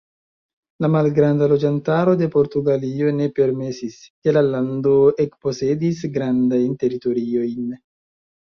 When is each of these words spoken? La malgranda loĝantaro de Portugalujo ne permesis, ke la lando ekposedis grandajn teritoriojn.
La 0.85 0.89
malgranda 0.93 1.49
loĝantaro 1.51 2.15
de 2.21 2.29
Portugalujo 2.37 3.11
ne 3.19 3.29
permesis, 3.41 3.99
ke 4.25 4.35
la 4.39 4.45
lando 4.49 4.97
ekposedis 5.27 6.03
grandajn 6.19 6.77
teritoriojn. 6.85 7.73